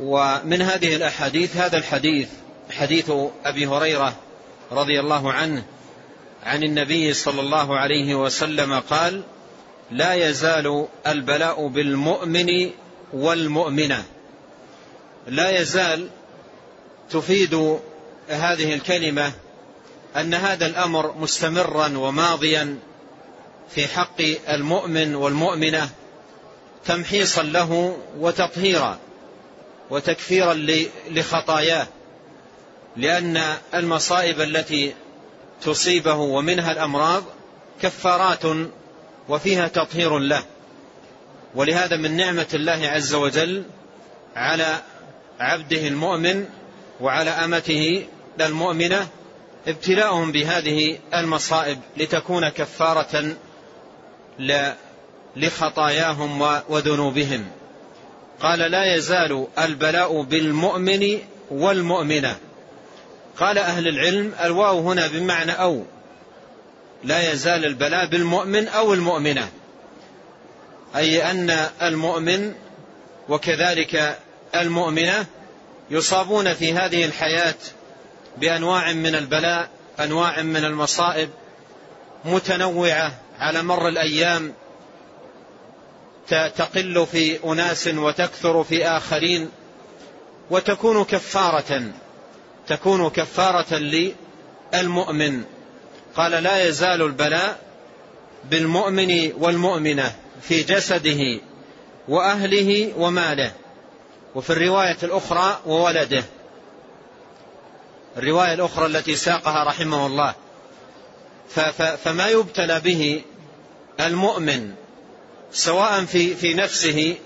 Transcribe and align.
ومن 0.00 0.62
هذه 0.62 0.96
الأحاديث 0.96 1.56
هذا 1.56 1.78
الحديث 1.78 2.28
حديث 2.70 3.12
أبي 3.44 3.66
هريرة 3.66 4.16
رضي 4.72 5.00
الله 5.00 5.32
عنه 5.32 5.64
عن 6.42 6.62
النبي 6.62 7.12
صلى 7.14 7.40
الله 7.40 7.78
عليه 7.78 8.14
وسلم 8.14 8.80
قال 8.80 9.22
لا 9.90 10.14
يزال 10.14 10.86
البلاء 11.06 11.66
بالمؤمن 11.66 12.70
والمؤمنة. 13.12 14.04
لا 15.26 15.60
يزال 15.60 16.08
تفيد 17.10 17.78
هذه 18.28 18.74
الكلمة 18.74 19.32
أن 20.16 20.34
هذا 20.34 20.66
الأمر 20.66 21.14
مستمرا 21.18 21.98
وماضيا 21.98 22.78
في 23.70 23.88
حق 23.88 24.20
المؤمن 24.48 25.14
والمؤمنة 25.14 25.90
تمحيصا 26.86 27.42
له 27.42 27.98
وتطهيرا. 28.18 28.98
وتكفيرا 29.90 30.54
لخطاياه 31.10 31.86
لأن 32.96 33.42
المصائب 33.74 34.40
التي 34.40 34.94
تصيبه 35.62 36.14
ومنها 36.14 36.72
الأمراض 36.72 37.24
كفارات 37.82 38.42
وفيها 39.28 39.68
تطهير 39.68 40.18
له. 40.18 40.42
ولهذا 41.54 41.96
من 41.96 42.16
نعمة 42.16 42.46
الله 42.54 42.88
عز 42.88 43.14
وجل 43.14 43.64
على 44.36 44.82
عبده 45.40 45.88
المؤمن 45.88 46.46
وعلى 47.00 47.30
أمته 47.30 48.06
المؤمنة 48.40 49.08
ابتلاؤهم 49.66 50.32
بهذه 50.32 50.98
المصائب 51.14 51.78
لتكون 51.96 52.48
كفارة 52.48 53.36
لخطاياهم 55.36 56.60
وذنوبهم. 56.68 57.46
قال 58.42 58.58
لا 58.58 58.94
يزال 58.94 59.46
البلاء 59.58 60.22
بالمؤمن 60.22 61.18
والمؤمنة. 61.50 62.36
قال 63.38 63.58
أهل 63.58 63.88
العلم 63.88 64.32
الواو 64.44 64.90
هنا 64.90 65.06
بمعنى 65.06 65.52
أو. 65.52 65.84
لا 67.04 67.32
يزال 67.32 67.64
البلاء 67.64 68.06
بالمؤمن 68.06 68.68
أو 68.68 68.94
المؤمنة. 68.94 69.48
أي 70.96 71.30
أن 71.30 71.66
المؤمن 71.82 72.54
وكذلك 73.28 74.18
المؤمنة 74.54 75.26
يصابون 75.90 76.54
في 76.54 76.72
هذه 76.72 77.04
الحياة 77.04 77.54
بأنواع 78.36 78.92
من 78.92 79.14
البلاء 79.14 79.68
أنواع 80.00 80.42
من 80.42 80.64
المصائب 80.64 81.30
متنوعة 82.24 83.12
على 83.38 83.62
مر 83.62 83.88
الأيام. 83.88 84.52
تقل 86.30 87.06
في 87.12 87.44
أناس 87.44 87.86
وتكثر 87.86 88.64
في 88.64 88.86
آخرين 88.86 89.50
وتكون 90.50 91.04
كفارة 91.04 91.82
تكون 92.66 93.10
كفارة 93.10 93.74
للمؤمن. 94.74 95.42
قال 96.16 96.30
لا 96.30 96.68
يزال 96.68 97.02
البلاء 97.02 97.60
بالمؤمن 98.50 99.32
والمؤمنة 99.38 100.12
في 100.42 100.62
جسده 100.62 101.40
وأهله 102.08 102.92
وماله. 102.96 103.52
وفي 104.34 104.50
الرواية 104.50 104.96
الأخرى 105.02 105.60
وولده. 105.66 106.24
الرواية 108.16 108.54
الأخرى 108.54 108.86
التي 108.86 109.16
ساقها 109.16 109.64
رحمه 109.64 110.06
الله. 110.06 110.34
فما 112.04 112.28
يبتلى 112.28 112.80
به 112.80 113.22
المؤمن 114.00 114.74
سواء 115.52 116.04
في 116.04 116.34
في 116.34 116.54
نفسه 116.54 117.16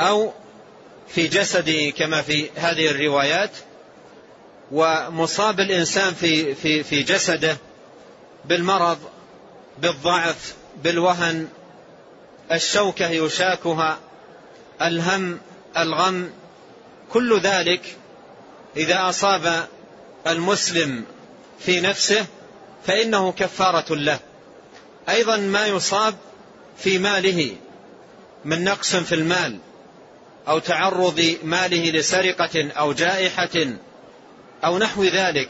أو 0.00 0.32
في 1.08 1.26
جسده 1.26 1.90
كما 1.90 2.22
في 2.22 2.50
هذه 2.56 2.90
الروايات 2.90 3.50
ومصاب 4.72 5.60
الإنسان 5.60 6.14
في 6.14 6.54
في 6.54 6.82
في 6.82 7.02
جسده 7.02 7.56
بالمرض 8.44 8.98
بالضعف 9.78 10.54
بالوهن 10.84 11.48
الشوكة 12.52 13.08
يشاكها 13.08 13.98
الهم 14.82 15.40
الغم 15.76 16.30
كل 17.12 17.40
ذلك 17.40 17.96
إذا 18.76 19.08
أصاب 19.08 19.68
المسلم 20.26 21.04
في 21.58 21.80
نفسه 21.80 22.26
فإنه 22.86 23.32
كفارة 23.32 23.94
له. 23.94 24.18
أيضا 25.08 25.36
ما 25.36 25.66
يصاب 25.66 26.14
في 26.76 26.98
ماله 26.98 27.56
من 28.44 28.64
نقص 28.64 28.96
في 28.96 29.14
المال 29.14 29.58
أو 30.48 30.58
تعرض 30.58 31.36
ماله 31.42 31.90
لسرقة 31.90 32.70
أو 32.72 32.92
جائحة 32.92 33.76
أو 34.64 34.78
نحو 34.78 35.04
ذلك 35.04 35.48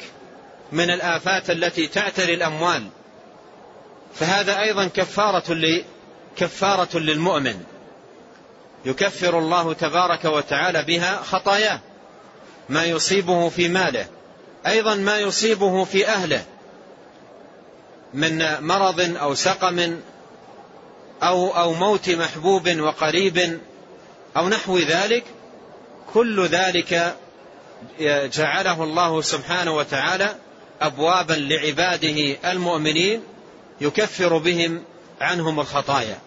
من 0.73 0.91
الآفات 0.91 1.51
التي 1.51 1.87
تعتري 1.87 2.35
الأموال. 2.35 2.89
فهذا 4.15 4.61
أيضا 4.61 4.87
كفارة 4.87 5.57
كفارة 6.37 6.99
للمؤمن. 6.99 7.63
يكفر 8.85 9.39
الله 9.39 9.73
تبارك 9.73 10.25
وتعالى 10.25 10.83
بها 10.83 11.23
خطاياه 11.23 11.81
ما 12.69 12.85
يصيبه 12.85 13.49
في 13.49 13.69
ماله. 13.69 14.07
أيضا 14.67 14.95
ما 14.95 15.19
يصيبه 15.19 15.85
في 15.85 16.09
أهله 16.09 16.45
من 18.15 18.61
مرض 18.61 19.17
أو 19.17 19.35
سقم 19.35 20.01
أو, 21.23 21.57
أو 21.57 21.75
موت 21.75 22.11
محبوب 22.11 22.81
وقريب 22.81 23.61
أو 24.37 24.49
نحو 24.49 24.79
ذلك 24.79 25.25
كل 26.15 26.47
ذلك 26.47 27.17
جعله 28.35 28.85
الله 28.85 29.23
سبحانه 29.23 29.77
وتعالى 29.77 30.35
أبوابا 30.81 31.33
لعباده 31.33 32.37
المؤمنين 32.53 33.23
يكفر 33.81 34.39
بهم 34.39 34.83
عنهم 35.21 35.61
الخطايا. 35.61 36.19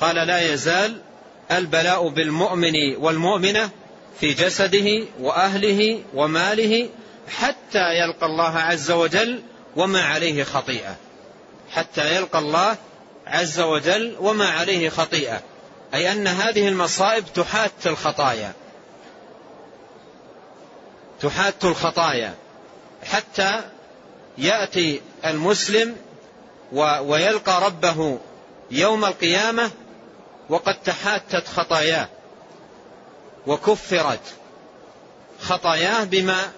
قال 0.00 0.14
لا 0.14 0.52
يزال 0.52 1.00
البلاء 1.50 2.08
بالمؤمن 2.08 2.96
والمؤمنة 2.96 3.70
في 4.20 4.32
جسده 4.32 5.04
وأهله 5.20 6.02
وماله 6.14 6.88
حتى 7.28 7.98
يلقى 7.98 8.26
الله 8.26 8.58
عز 8.58 8.90
وجل 8.90 9.42
وما 9.76 10.02
عليه 10.02 10.44
خطيئة. 10.44 10.96
حتى 11.70 12.16
يلقى 12.16 12.38
الله 12.38 12.76
عز 13.26 13.60
وجل 13.60 14.16
وما 14.20 14.48
عليه 14.50 14.88
خطيئة. 14.88 15.40
أي 15.94 16.12
أن 16.12 16.26
هذه 16.26 16.68
المصائب 16.68 17.24
تحات 17.34 17.86
الخطايا. 17.86 18.52
تحات 21.20 21.64
الخطايا. 21.64 22.34
حتى 23.04 23.62
يأتي 24.38 25.00
المسلم 25.24 25.96
ويلقى 26.72 27.66
ربه 27.66 28.18
يوم 28.70 29.04
القيامة 29.04 29.70
وقد 30.48 30.82
تحاتت 30.82 31.48
خطاياه 31.48 32.08
وكفرت 33.46 34.20
خطاياه 35.40 36.04
بما 36.04 36.52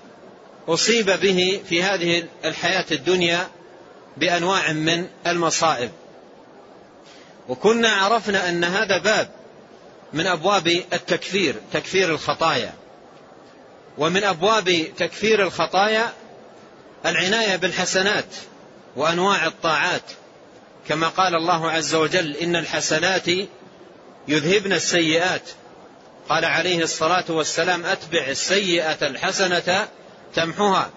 أصيب 0.68 1.10
به 1.10 1.62
في 1.68 1.82
هذه 1.82 2.24
الحياة 2.44 2.84
الدنيا 2.90 3.48
بأنواع 4.16 4.72
من 4.72 5.08
المصائب. 5.26 5.90
وكنا 7.48 7.88
عرفنا 7.88 8.48
أن 8.48 8.64
هذا 8.64 8.98
باب 8.98 9.31
من 10.12 10.26
أبواب 10.26 10.66
التكفير 10.92 11.54
تكفير 11.72 12.10
الخطايا. 12.10 12.72
ومن 13.98 14.25
أبواب 14.25 14.84
تكفير 14.97 15.42
الخطايا 15.42 16.12
العناية 17.06 17.56
بالحسنات 17.56 18.26
وأنواع 18.97 19.47
الطاعات. 19.47 20.03
كما 20.88 21.08
قال 21.08 21.34
الله 21.34 21.70
عز 21.70 21.94
وجل 21.94 22.37
إن 22.37 22.56
الحسنات 22.56 23.28
يذهبن 24.28 24.72
السيئات. 24.72 25.42
قال 26.28 26.44
عليه 26.44 26.82
الصلاة 26.82 27.25
والسلام 27.28 27.87
أتبع 27.87 28.26
السيئة 28.26 29.06
الحسنة 29.06 29.88
تمحها 30.34 30.90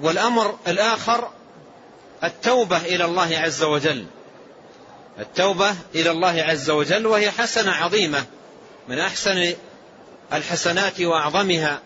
والأمر 0.00 0.58
الآخر 0.68 1.30
التوبة 2.24 2.76
إلى 2.76 3.04
الله 3.04 3.38
عز 3.38 3.62
وجل. 3.62 4.06
التوبة 5.18 5.74
إلى 5.94 6.10
الله 6.10 6.42
عز 6.42 6.70
وجل 6.70 7.06
وهي 7.06 7.30
حسنة 7.30 7.72
عظيمة. 7.72 8.24
من 8.88 8.98
أحسن 8.98 9.54
الحسنات 10.32 11.00
وأعظمها 11.00 11.80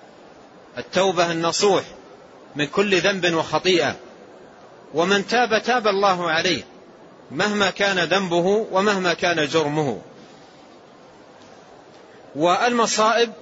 التوبة 0.79 1.33
النصوح 1.33 1.85
من 2.57 2.67
كل 2.67 3.01
ذنب 3.01 3.35
وخطيئة. 3.35 3.97
ومن 4.95 5.27
تاب 5.27 5.63
تاب 5.63 5.89
الله 5.89 6.31
عليه 6.31 6.63
مهما 7.31 7.71
كان 7.71 7.99
ذنبه 7.99 8.67
ومهما 8.73 9.15
كان 9.15 9.49
جرمه. 9.49 10.01
والمصائب 12.37 13.33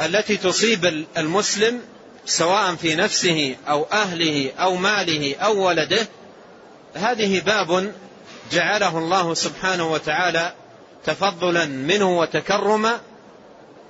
التي 0.00 0.36
تصيب 0.36 1.06
المسلم 1.16 1.80
سواء 2.26 2.74
في 2.74 2.94
نفسه 2.94 3.56
أو 3.68 3.86
أهله 3.92 4.52
أو 4.58 4.76
ماله 4.76 5.36
أو 5.36 5.66
ولده 5.66 6.08
هذه 6.94 7.40
باب 7.40 7.92
جعله 8.52 8.98
الله 8.98 9.34
سبحانه 9.34 9.92
وتعالى 9.92 10.52
تفضلا 11.04 11.64
منه 11.64 12.18
وتكرما 12.18 13.00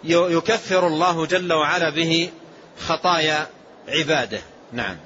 يكفر 0.04 0.86
الله 0.86 1.26
جل 1.26 1.52
وعلا 1.52 1.90
به 1.90 2.30
خطايا 2.88 3.46
عباده. 3.88 4.40
نعم. 4.72 4.96